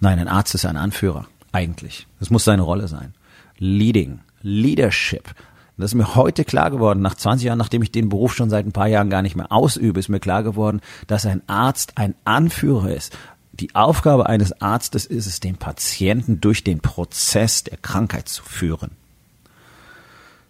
Nein, 0.00 0.18
ein 0.18 0.28
Arzt 0.28 0.54
ist 0.54 0.64
ein 0.64 0.76
Anführer, 0.76 1.26
eigentlich. 1.52 2.06
Das 2.20 2.30
muss 2.30 2.44
seine 2.44 2.62
Rolle 2.62 2.88
sein. 2.88 3.14
Leading, 3.58 4.20
Leadership. 4.42 5.34
Das 5.76 5.92
ist 5.92 5.94
mir 5.94 6.16
heute 6.16 6.44
klar 6.44 6.70
geworden, 6.70 7.02
nach 7.02 7.14
20 7.14 7.46
Jahren, 7.46 7.58
nachdem 7.58 7.82
ich 7.82 7.92
den 7.92 8.08
Beruf 8.08 8.34
schon 8.34 8.50
seit 8.50 8.66
ein 8.66 8.72
paar 8.72 8.88
Jahren 8.88 9.10
gar 9.10 9.22
nicht 9.22 9.36
mehr 9.36 9.52
ausübe, 9.52 10.00
ist 10.00 10.08
mir 10.08 10.18
klar 10.18 10.42
geworden, 10.42 10.80
dass 11.06 11.24
ein 11.24 11.42
Arzt 11.46 11.92
ein 11.96 12.16
Anführer 12.24 12.92
ist. 12.92 13.16
Die 13.52 13.74
Aufgabe 13.74 14.28
eines 14.28 14.60
Arztes 14.60 15.06
ist 15.06 15.26
es, 15.26 15.40
den 15.40 15.56
Patienten 15.56 16.40
durch 16.40 16.64
den 16.64 16.80
Prozess 16.80 17.64
der 17.64 17.76
Krankheit 17.76 18.28
zu 18.28 18.42
führen. 18.42 18.92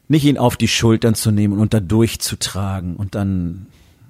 Nicht 0.09 0.25
ihn 0.25 0.39
auf 0.39 0.57
die 0.57 0.69
Schultern 0.69 1.15
zu 1.15 1.31
nehmen 1.31 1.59
und 1.59 1.75
da 1.75 1.81
durchzutragen 1.81 2.97
und 2.97 3.15
dann, 3.15 3.67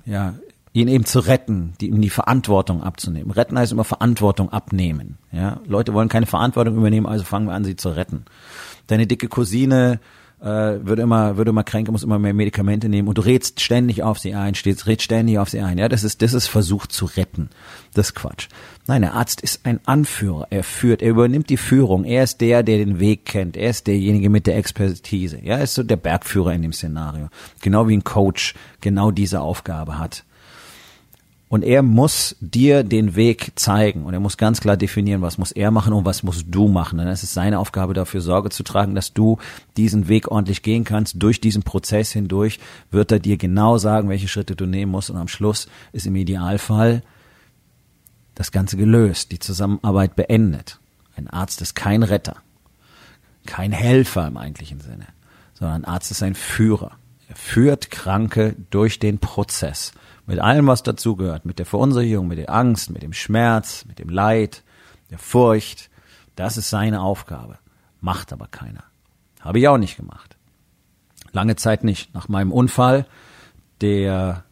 ja, 0.07 0.35
ihn 0.81 0.89
eben 0.89 1.05
zu 1.05 1.21
retten, 1.21 1.75
die, 1.81 1.89
ihm 1.89 2.01
die 2.01 2.11
Verantwortung 2.11 2.83
abzunehmen. 2.83 3.31
Retten 3.31 3.59
heißt 3.59 3.73
immer 3.73 3.85
Verantwortung 3.85 4.51
abnehmen. 4.51 5.19
Ja, 5.33 5.61
Leute 5.67 5.95
wollen 5.95 6.09
keine 6.09 6.27
Verantwortung 6.27 6.77
übernehmen, 6.77 7.07
also 7.07 7.25
fangen 7.25 7.47
wir 7.47 7.55
an, 7.55 7.65
sie 7.65 7.77
zu 7.77 7.91
retten. 7.91 8.25
Deine 8.87 9.07
dicke 9.07 9.29
Cousine 9.29 10.01
äh, 10.41 10.47
wird 10.47 10.99
immer, 10.99 11.37
wird 11.37 11.49
immer 11.49 11.65
kränker, 11.65 11.93
muss 11.93 12.03
immer 12.03 12.19
mehr 12.19 12.35
Medikamente 12.35 12.89
nehmen 12.89 13.09
und 13.09 13.19
du 13.19 13.23
redst 13.23 13.61
ständig 13.61 14.03
auf 14.03 14.19
sie 14.19 14.35
ein, 14.35 14.55
stehst, 14.55 14.87
redst 14.87 15.05
ständig 15.05 15.39
auf 15.39 15.49
sie 15.49 15.61
ein. 15.61 15.79
Ja, 15.79 15.89
das 15.89 16.05
ist, 16.05 16.23
das 16.23 16.33
ist 16.33 16.47
Versuch 16.47 16.87
zu 16.87 17.07
retten. 17.07 17.51
Das 17.95 18.09
ist 18.09 18.15
Quatsch. 18.15 18.49
Nein, 18.87 19.03
der 19.03 19.15
Arzt 19.15 19.41
ist 19.41 19.67
ein 19.67 19.81
Anführer. 19.85 20.47
Er 20.51 20.63
führt, 20.63 21.03
er 21.03 21.11
übernimmt 21.11 21.51
die 21.51 21.57
Führung. 21.57 22.05
Er 22.05 22.25
ist 22.25 22.41
der, 22.41 22.63
der 22.63 22.79
den 22.79 23.01
Weg 23.01 23.25
kennt. 23.25 23.57
Er 23.57 23.71
ist 23.71 23.87
derjenige 23.87 24.31
mit 24.31 24.47
der 24.47 24.57
Expertise. 24.57 25.39
Ja, 25.43 25.57
er 25.57 25.65
ist 25.65 25.75
so 25.75 25.83
der 25.83 25.97
Bergführer 25.97 26.53
in 26.53 26.63
dem 26.63 26.73
Szenario. 26.73 27.29
Genau 27.61 27.89
wie 27.89 27.97
ein 27.97 28.05
Coach 28.05 28.55
genau 28.81 29.11
diese 29.11 29.41
Aufgabe 29.41 29.99
hat. 29.99 30.25
Und 31.51 31.65
er 31.65 31.83
muss 31.83 32.37
dir 32.41 32.85
den 32.85 33.17
Weg 33.17 33.53
zeigen 33.57 34.05
und 34.05 34.13
er 34.13 34.21
muss 34.21 34.37
ganz 34.37 34.61
klar 34.61 34.77
definieren, 34.77 35.23
was 35.23 35.39
muss 35.39 35.51
er 35.51 35.71
machen 35.71 35.95
und 35.95 36.05
was 36.05 36.23
musst 36.23 36.45
du 36.49 36.69
machen. 36.69 37.01
Und 37.01 37.07
es 37.07 37.23
ist 37.23 37.33
seine 37.33 37.59
Aufgabe, 37.59 37.95
dafür 37.95 38.21
Sorge 38.21 38.51
zu 38.51 38.63
tragen, 38.63 38.95
dass 38.95 39.15
du 39.15 39.39
diesen 39.79 40.09
Weg 40.09 40.29
ordentlich 40.29 40.63
gehen 40.63 40.85
kannst. 40.85 41.23
Durch 41.23 41.41
diesen 41.41 41.63
Prozess 41.63 42.13
hindurch 42.13 42.61
wird 42.91 43.13
er 43.13 43.19
dir 43.19 43.39
genau 43.39 43.79
sagen, 43.79 44.11
welche 44.11 44.29
Schritte 44.29 44.57
du 44.57 44.67
nehmen 44.67 44.93
musst. 44.93 45.09
Und 45.09 45.17
am 45.17 45.29
Schluss 45.29 45.69
ist 45.93 46.07
im 46.07 46.17
Idealfall 46.17 47.03
das 48.35 48.53
Ganze 48.53 48.77
gelöst, 48.77 49.33
die 49.33 49.39
Zusammenarbeit 49.39 50.17
beendet. 50.17 50.79
Ein 51.17 51.29
Arzt 51.29 51.63
ist 51.63 51.75
kein 51.75 52.03
Retter, 52.03 52.37
kein 53.47 53.73
Helfer 53.73 54.29
im 54.29 54.37
eigentlichen 54.37 54.81
Sinne, 54.81 55.07
sondern 55.55 55.83
ein 55.83 55.85
Arzt 55.87 56.11
ist 56.11 56.23
ein 56.23 56.35
Führer. 56.35 56.93
Er 57.29 57.37
führt 57.37 57.91
Kranke 57.91 58.55
durch 58.71 58.99
den 58.99 59.19
Prozess 59.19 59.93
mit 60.29 60.41
allem, 60.41 60.67
was 60.67 60.83
dazugehört, 60.83 61.47
mit 61.47 61.59
der 61.59 61.65
Verunsicherung, 61.65 62.29
mit 62.29 62.37
der 62.37 62.51
Angst, 62.51 62.91
mit 62.91 63.03
dem 63.03 63.15
Schmerz, 63.15 63.87
mit 63.87 63.99
dem 63.99 64.11
Leid, 64.11 64.63
der 65.11 65.19
Furcht. 65.19 65.89
Das 66.37 66.59
ist 66.59 66.69
seine 66.69 67.01
Aufgabe. 67.01 67.59
Macht 68.03 68.33
aber 68.33 68.47
keiner. 68.47 68.85
Habe 69.41 69.59
ich 69.59 69.67
auch 69.69 69.79
nicht 69.79 69.97
gemacht. 69.97 70.37
Lange 71.33 71.57
Zeit 71.57 71.83
nicht. 71.83 72.15
Nach 72.15 72.29
meinem 72.29 72.53
Unfall, 72.53 73.07
der 73.81 74.45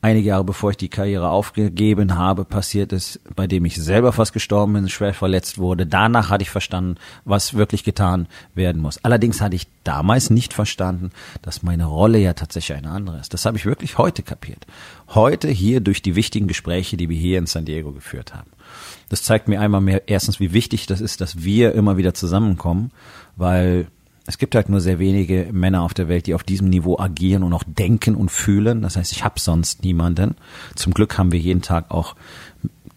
einige 0.00 0.28
Jahre 0.28 0.44
bevor 0.44 0.70
ich 0.70 0.76
die 0.76 0.88
Karriere 0.88 1.30
aufgegeben 1.30 2.16
habe, 2.16 2.44
passiert 2.44 2.92
ist, 2.92 3.20
bei 3.34 3.46
dem 3.46 3.64
ich 3.64 3.76
selber 3.76 4.12
fast 4.12 4.32
gestorben 4.32 4.74
bin, 4.74 4.88
schwer 4.88 5.14
verletzt 5.14 5.58
wurde. 5.58 5.86
Danach 5.86 6.30
hatte 6.30 6.42
ich 6.42 6.50
verstanden, 6.50 6.96
was 7.24 7.54
wirklich 7.54 7.84
getan 7.84 8.28
werden 8.54 8.80
muss. 8.80 9.04
Allerdings 9.04 9.40
hatte 9.40 9.56
ich 9.56 9.66
damals 9.84 10.30
nicht 10.30 10.52
verstanden, 10.52 11.10
dass 11.42 11.62
meine 11.62 11.86
Rolle 11.86 12.18
ja 12.18 12.34
tatsächlich 12.34 12.78
eine 12.78 12.90
andere 12.90 13.18
ist. 13.18 13.34
Das 13.34 13.44
habe 13.44 13.56
ich 13.56 13.66
wirklich 13.66 13.98
heute 13.98 14.22
kapiert. 14.22 14.66
Heute 15.08 15.48
hier 15.48 15.80
durch 15.80 16.02
die 16.02 16.14
wichtigen 16.14 16.46
Gespräche, 16.46 16.96
die 16.96 17.08
wir 17.08 17.18
hier 17.18 17.38
in 17.38 17.46
San 17.46 17.64
Diego 17.64 17.92
geführt 17.92 18.34
haben. 18.34 18.50
Das 19.08 19.22
zeigt 19.22 19.48
mir 19.48 19.60
einmal 19.60 19.80
mehr 19.80 20.08
erstens, 20.08 20.40
wie 20.40 20.52
wichtig 20.52 20.86
das 20.86 21.00
ist, 21.00 21.20
dass 21.20 21.42
wir 21.42 21.74
immer 21.74 21.96
wieder 21.96 22.14
zusammenkommen, 22.14 22.92
weil 23.36 23.88
es 24.28 24.36
gibt 24.36 24.54
halt 24.54 24.68
nur 24.68 24.82
sehr 24.82 24.98
wenige 24.98 25.48
Männer 25.52 25.80
auf 25.80 25.94
der 25.94 26.06
Welt, 26.08 26.26
die 26.26 26.34
auf 26.34 26.42
diesem 26.42 26.68
Niveau 26.68 26.98
agieren 26.98 27.42
und 27.42 27.54
auch 27.54 27.64
denken 27.66 28.14
und 28.14 28.30
fühlen. 28.30 28.82
Das 28.82 28.96
heißt, 28.96 29.10
ich 29.12 29.24
habe 29.24 29.40
sonst 29.40 29.84
niemanden. 29.84 30.34
Zum 30.74 30.92
Glück 30.92 31.16
haben 31.16 31.32
wir 31.32 31.38
jeden 31.38 31.62
Tag 31.62 31.90
auch 31.90 32.14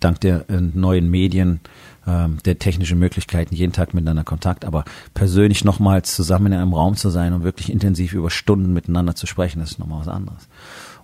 dank 0.01 0.19
der 0.19 0.49
äh, 0.49 0.59
neuen 0.59 1.09
Medien, 1.09 1.61
äh, 2.05 2.27
der 2.43 2.59
technischen 2.59 2.99
Möglichkeiten 2.99 3.55
jeden 3.55 3.71
Tag 3.71 3.93
miteinander 3.93 4.25
Kontakt. 4.25 4.65
Aber 4.65 4.83
persönlich 5.13 5.63
nochmals 5.63 6.13
zusammen 6.13 6.47
in 6.47 6.59
einem 6.59 6.73
Raum 6.73 6.97
zu 6.97 7.09
sein 7.09 7.31
und 7.31 7.45
wirklich 7.45 7.71
intensiv 7.71 8.11
über 8.11 8.29
Stunden 8.29 8.73
miteinander 8.73 9.15
zu 9.15 9.25
sprechen, 9.25 9.61
das 9.61 9.71
ist 9.71 9.79
nochmal 9.79 10.01
was 10.01 10.09
anderes. 10.09 10.49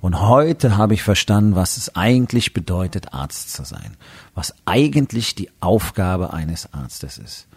Und 0.01 0.19
heute 0.19 0.75
habe 0.75 0.93
ich 0.93 1.03
verstanden, 1.03 1.55
was 1.55 1.77
es 1.77 1.95
eigentlich 1.95 2.53
bedeutet, 2.53 3.13
Arzt 3.13 3.53
zu 3.53 3.63
sein. 3.63 3.95
Was 4.35 4.53
eigentlich 4.65 5.35
die 5.35 5.49
Aufgabe 5.61 6.33
eines 6.33 6.73
Arztes 6.73 7.17
ist. 7.17 7.47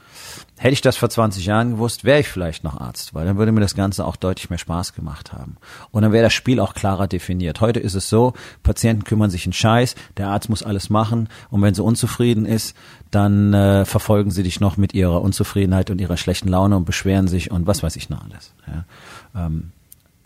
Hätte 0.58 0.74
ich 0.74 0.82
das 0.82 0.96
vor 0.96 1.08
20 1.08 1.46
Jahren 1.46 1.70
gewusst, 1.72 2.04
wäre 2.04 2.20
ich 2.20 2.28
vielleicht 2.28 2.64
noch 2.64 2.78
Arzt, 2.78 3.14
weil 3.14 3.24
dann 3.24 3.38
würde 3.38 3.50
mir 3.50 3.60
das 3.60 3.74
Ganze 3.74 4.04
auch 4.04 4.16
deutlich 4.16 4.50
mehr 4.50 4.58
Spaß 4.58 4.92
gemacht 4.92 5.32
haben. 5.32 5.56
Und 5.90 6.02
dann 6.02 6.12
wäre 6.12 6.24
das 6.24 6.34
Spiel 6.34 6.60
auch 6.60 6.74
klarer 6.74 7.08
definiert. 7.08 7.62
Heute 7.62 7.80
ist 7.80 7.94
es 7.94 8.10
so, 8.10 8.34
Patienten 8.62 9.04
kümmern 9.04 9.30
sich 9.30 9.46
einen 9.46 9.54
Scheiß, 9.54 9.94
der 10.18 10.28
Arzt 10.28 10.50
muss 10.50 10.62
alles 10.62 10.90
machen 10.90 11.28
und 11.50 11.62
wenn 11.62 11.74
sie 11.74 11.82
unzufrieden 11.82 12.44
ist, 12.44 12.76
dann 13.10 13.54
äh, 13.54 13.86
verfolgen 13.86 14.30
sie 14.30 14.42
dich 14.42 14.60
noch 14.60 14.76
mit 14.76 14.92
ihrer 14.92 15.22
Unzufriedenheit 15.22 15.90
und 15.90 16.00
ihrer 16.00 16.18
schlechten 16.18 16.48
Laune 16.48 16.76
und 16.76 16.84
beschweren 16.84 17.26
sich 17.26 17.50
und 17.50 17.66
was 17.66 17.82
weiß 17.82 17.96
ich 17.96 18.10
noch 18.10 18.22
alles. 18.22 18.52
Ja. 18.66 19.46
Ähm, 19.46 19.72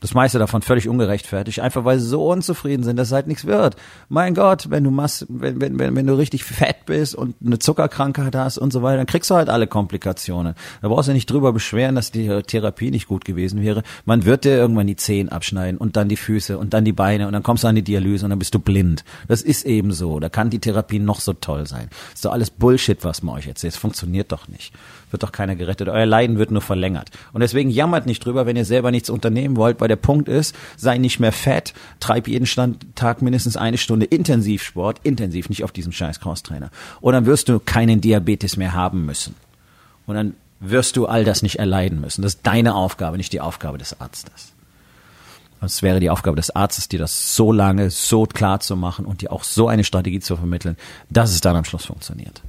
das 0.01 0.13
meiste 0.13 0.39
davon 0.39 0.61
völlig 0.61 0.89
ungerechtfertigt, 0.89 1.61
einfach 1.61 1.85
weil 1.85 1.99
sie 1.99 2.07
so 2.07 2.27
unzufrieden 2.27 2.83
sind, 2.83 2.97
dass 2.97 3.09
es 3.09 3.13
halt 3.15 3.27
nichts 3.27 3.47
wird. 3.47 3.77
Mein 4.09 4.35
Gott, 4.35 4.69
wenn 4.71 4.85
du 4.85 4.91
machst, 4.91 5.27
wenn, 5.29 5.61
wenn, 5.61 5.79
wenn, 5.79 5.97
wenn 5.97 6.07
du 6.07 6.15
richtig 6.15 6.45
fett 6.45 6.85
bist 6.85 7.15
und 7.15 7.35
eine 7.45 7.59
Zuckerkrankheit 7.59 8.37
hast 8.37 8.59
und 8.59 8.73
so 8.73 8.83
weiter, 8.83 8.99
dann 8.99 9.07
kriegst 9.07 9.31
du 9.31 9.35
halt 9.35 9.49
alle 9.49 9.67
Komplikationen. 9.67 10.55
Da 10.83 10.89
brauchst 10.89 11.09
du 11.09 11.13
nicht 11.13 11.31
drüber 11.31 11.53
beschweren, 11.53 11.95
dass 11.95 12.11
die 12.11 12.29
Therapie 12.43 12.91
nicht 12.91 13.09
gut 13.09 13.25
gewesen 13.25 13.63
wäre. 13.63 13.83
Man 14.05 14.25
wird 14.25 14.45
dir 14.45 14.57
irgendwann 14.57 14.87
die 14.87 14.97
Zehen 14.97 15.31
abschneiden 15.31 15.79
und 15.79 15.97
dann 15.97 16.09
die 16.09 16.17
Füße 16.17 16.59
und 16.59 16.75
dann 16.75 16.85
die 16.85 16.93
Beine 16.93 17.27
und 17.27 17.33
dann 17.33 17.43
kommst 17.43 17.65
du 17.65 17.69
an 17.69 17.75
die 17.75 17.83
Dialyse 17.83 18.27
und 18.27 18.31
dann 18.31 18.39
bist 18.39 18.55
du 18.55 18.59
blind. 18.59 19.05
Das 19.29 19.41
ist 19.43 19.65
eben 19.65 19.93
so. 19.93 20.21
Da 20.21 20.29
kann 20.29 20.51
die 20.51 20.59
Therapie 20.59 20.99
noch 20.99 21.21
so 21.21 21.33
toll 21.33 21.67
sein. 21.67 21.89
Das 21.89 22.17
ist 22.17 22.25
doch 22.25 22.33
alles 22.33 22.51
Bullshit, 22.51 23.03
was 23.05 23.23
man 23.23 23.37
euch 23.37 23.47
erzählt. 23.47 23.73
Es 23.73 23.79
funktioniert 23.79 24.33
doch 24.33 24.49
nicht 24.49 24.73
wird 25.14 25.23
doch 25.23 25.33
keiner 25.33 25.56
gerettet. 25.56 25.88
Euer 25.88 26.04
Leiden 26.04 26.38
wird 26.38 26.50
nur 26.50 26.61
verlängert. 26.61 27.11
Und 27.33 27.40
deswegen 27.40 27.71
jammert 27.71 28.04
nicht 28.04 28.25
drüber, 28.25 28.44
wenn 28.44 28.56
ihr 28.56 28.64
selber 28.64 28.90
nichts 28.90 29.09
unternehmen 29.09 29.56
wollt, 29.56 29.80
weil 29.80 29.88
der 29.88 29.97
Punkt 29.97 30.28
ist, 30.28 30.54
sei 30.76 30.99
nicht 30.99 31.21
mehr 31.21 31.33
fett, 31.33 31.73
treib 32.00 32.28
jeden 32.28 32.47
Tag 32.97 33.23
mindestens 33.23 33.56
eine 33.56 33.78
Stunde 33.78 34.06
Intensivsport, 34.06 35.00
intensiv, 35.04 35.49
nicht 35.49 35.64
auf 35.64 35.73
diesem 35.73 35.92
scheiß 35.92 36.21
Crosstrainer. 36.21 36.71
Und 37.00 37.12
dann 37.14 37.26
wirst 37.26 37.49
du 37.49 37.61
keinen 37.61 38.00
Diabetes 38.00 38.56
mehr 38.56 38.75
haben 38.75 39.06
müssen. 39.06 39.37
Und 40.06 40.16
dann 40.16 40.35
wirst 40.61 40.97
du 40.97 41.06
all 41.06 41.25
das 41.25 41.42
nicht 41.42 41.59
erleiden 41.61 42.00
müssen. 42.00 42.23
Das 42.23 42.35
ist 42.35 42.47
deine 42.47 42.75
Aufgabe, 42.75 43.16
nicht 43.16 43.33
die 43.33 43.40
Aufgabe 43.40 43.78
des 43.78 44.00
Arztes. 44.00 44.52
Es 45.61 45.83
wäre 45.83 46.00
die 46.00 46.11
Aufgabe 46.11 46.37
des 46.37 46.54
Arztes, 46.54 46.88
dir 46.88 46.99
das 46.99 47.37
so 47.37 47.52
lange, 47.52 47.90
so 47.90 48.25
klar 48.25 48.61
zu 48.61 48.76
machen 48.76 49.06
und 49.06 49.23
dir 49.23 49.33
auch 49.33 49.44
so 49.44 49.68
eine 49.68 49.85
Strategie 49.85 50.21
zu 50.21 50.37
vermitteln, 50.37 50.76
dass 51.09 51.30
es 51.30 51.40
dann 51.40 51.56
am 51.56 51.64
Schluss 51.64 51.87
funktioniert. 51.87 52.42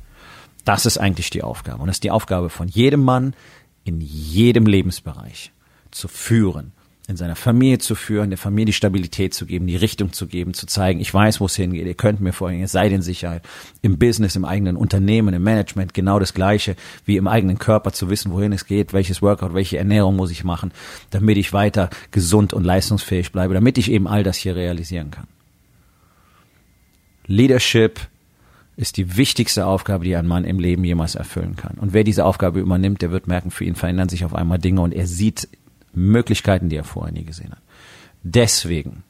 Das 0.65 0.85
ist 0.85 0.97
eigentlich 0.97 1.29
die 1.29 1.43
Aufgabe. 1.43 1.81
Und 1.81 1.87
das 1.87 1.97
ist 1.97 2.03
die 2.03 2.11
Aufgabe 2.11 2.49
von 2.49 2.67
jedem 2.67 3.03
Mann 3.03 3.33
in 3.83 4.01
jedem 4.01 4.65
Lebensbereich 4.65 5.51
zu 5.91 6.07
führen, 6.07 6.71
in 7.07 7.17
seiner 7.17 7.35
Familie 7.35 7.77
zu 7.77 7.93
führen, 7.93 8.31
der 8.31 8.39
Familie 8.39 8.65
die 8.65 8.73
Stabilität 8.73 9.35
zu 9.35 9.45
geben, 9.45 9.67
die 9.67 9.75
Richtung 9.75 10.11
zu 10.11 10.25
geben, 10.25 10.55
zu 10.55 10.65
zeigen, 10.65 10.99
ich 10.99 11.13
weiß, 11.13 11.39
wo 11.39 11.45
es 11.45 11.55
hingeht, 11.55 11.85
ihr 11.85 11.93
könnt 11.93 12.19
mir 12.19 12.33
vorhin, 12.33 12.59
ihr 12.59 12.67
seid 12.67 12.91
in 12.91 13.03
Sicherheit. 13.03 13.43
Im 13.83 13.99
Business, 13.99 14.35
im 14.35 14.43
eigenen 14.43 14.75
Unternehmen, 14.75 15.35
im 15.35 15.43
Management 15.43 15.93
genau 15.93 16.17
das 16.17 16.33
Gleiche 16.33 16.75
wie 17.05 17.17
im 17.17 17.27
eigenen 17.27 17.59
Körper 17.59 17.93
zu 17.93 18.09
wissen, 18.09 18.31
wohin 18.31 18.51
es 18.53 18.65
geht, 18.65 18.91
welches 18.91 19.21
Workout, 19.21 19.53
welche 19.53 19.77
Ernährung 19.77 20.15
muss 20.15 20.31
ich 20.31 20.43
machen, 20.43 20.71
damit 21.11 21.37
ich 21.37 21.53
weiter 21.53 21.91
gesund 22.09 22.53
und 22.53 22.63
leistungsfähig 22.63 23.31
bleibe, 23.31 23.53
damit 23.53 23.77
ich 23.77 23.91
eben 23.91 24.07
all 24.07 24.23
das 24.23 24.37
hier 24.37 24.55
realisieren 24.55 25.11
kann. 25.11 25.27
Leadership 27.27 27.99
ist 28.77 28.97
die 28.97 29.15
wichtigste 29.15 29.65
Aufgabe, 29.65 30.03
die 30.03 30.15
ein 30.15 30.27
Mann 30.27 30.43
im 30.43 30.59
Leben 30.59 30.83
jemals 30.83 31.15
erfüllen 31.15 31.55
kann. 31.55 31.77
Und 31.77 31.93
wer 31.93 32.03
diese 32.03 32.25
Aufgabe 32.25 32.59
übernimmt, 32.59 33.01
der 33.01 33.11
wird 33.11 33.27
merken, 33.27 33.51
für 33.51 33.63
ihn 33.63 33.75
verändern 33.75 34.09
sich 34.09 34.25
auf 34.25 34.35
einmal 34.35 34.59
Dinge 34.59 34.81
und 34.81 34.93
er 34.93 35.07
sieht 35.07 35.47
Möglichkeiten, 35.93 36.69
die 36.69 36.75
er 36.75 36.83
vorher 36.83 37.13
nie 37.13 37.23
gesehen 37.23 37.51
hat. 37.51 37.61
Deswegen 38.23 39.03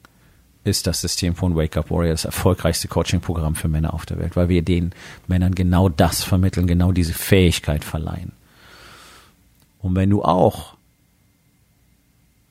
ist 0.62 0.86
das 0.86 1.00
System 1.00 1.34
von 1.34 1.56
Wake 1.56 1.76
Up 1.76 1.90
Warrior 1.90 2.12
das 2.12 2.24
erfolgreichste 2.24 2.88
Coaching-Programm 2.88 3.54
für 3.54 3.68
Männer 3.68 3.94
auf 3.94 4.06
der 4.06 4.18
Welt, 4.18 4.36
weil 4.36 4.48
wir 4.48 4.62
den 4.62 4.92
Männern 5.26 5.54
genau 5.54 5.88
das 5.88 6.22
vermitteln, 6.22 6.66
genau 6.66 6.92
diese 6.92 7.14
Fähigkeit 7.14 7.84
verleihen. 7.84 8.32
Und 9.78 9.94
wenn 9.94 10.10
du 10.10 10.22
auch 10.22 10.76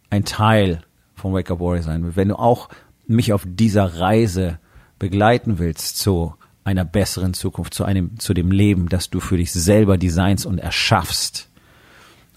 ein 0.09 0.25
Teil 0.25 0.81
von 1.15 1.33
Wake 1.33 1.51
Up 1.51 1.59
Warrior 1.59 1.83
sein 1.83 2.03
willst, 2.03 2.17
wenn 2.17 2.29
du 2.29 2.39
auch 2.39 2.69
mich 3.07 3.33
auf 3.33 3.43
dieser 3.45 3.99
Reise 3.99 4.59
begleiten 4.97 5.59
willst 5.59 5.97
zu 5.97 6.35
einer 6.65 6.83
besseren 6.83 7.33
Zukunft, 7.33 7.73
zu 7.73 7.85
einem, 7.85 8.19
zu 8.19 8.33
dem 8.33 8.51
Leben, 8.51 8.89
das 8.89 9.09
du 9.09 9.21
für 9.21 9.37
dich 9.37 9.53
selber 9.53 9.97
designst 9.97 10.45
und 10.45 10.57
erschaffst 10.57 11.47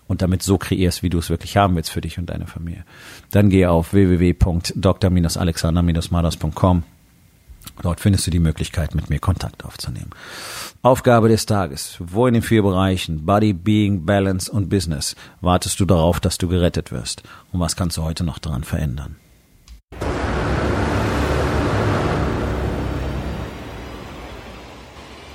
und 0.06 0.23
damit 0.23 0.42
so 0.42 0.58
kreierst, 0.58 1.02
wie 1.02 1.11
du 1.11 1.18
es 1.18 1.30
wirklich 1.30 1.56
haben 1.56 1.75
willst 1.75 1.90
für 1.90 2.00
dich 2.00 2.18
und 2.18 2.26
deine 2.26 2.47
Familie. 2.47 2.85
Dann 3.30 3.50
geh 3.50 3.66
auf 3.66 3.92
www.dr-alexander-madas.com. 3.92 6.85
Dort 7.82 8.00
findest 8.00 8.26
du 8.26 8.30
die 8.30 8.38
Möglichkeit, 8.38 8.94
mit 8.94 9.11
mir 9.11 9.18
Kontakt 9.18 9.64
aufzunehmen. 9.64 10.11
Aufgabe 10.82 11.28
des 11.28 11.47
Tages. 11.47 11.97
Wo 11.99 12.26
in 12.26 12.35
den 12.35 12.42
vier 12.42 12.62
Bereichen 12.62 13.25
Body, 13.25 13.52
Being, 13.52 14.04
Balance 14.04 14.50
und 14.50 14.68
Business 14.68 15.16
wartest 15.40 15.78
du 15.80 15.85
darauf, 15.85 16.20
dass 16.20 16.38
du 16.38 16.49
gerettet 16.49 16.92
wirst? 16.92 17.23
Und 17.52 17.61
was 17.61 17.76
kannst 17.76 17.97
du 17.97 18.02
heute 18.02 18.25
noch 18.25 18.38
daran 18.38 18.64
verändern? 18.64 19.16